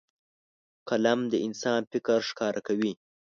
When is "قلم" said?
0.89-1.19